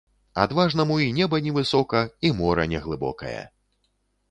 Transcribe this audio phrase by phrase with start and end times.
[0.43, 3.39] Адважнаму і неба невысока, і мора неглыбокае.